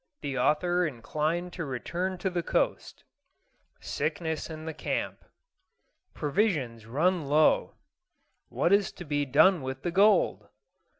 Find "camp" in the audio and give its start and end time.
4.73-5.23